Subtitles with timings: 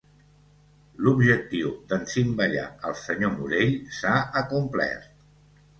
[1.07, 5.29] L'objectiu d'encimbellar el senyor Morell s'ha acomplert.